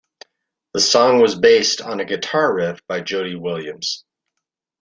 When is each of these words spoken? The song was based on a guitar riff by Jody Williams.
The 0.73 0.79
song 0.79 1.19
was 1.21 1.35
based 1.37 1.79
on 1.79 1.99
a 1.99 2.05
guitar 2.05 2.55
riff 2.55 2.79
by 2.87 3.01
Jody 3.01 3.35
Williams. 3.35 4.03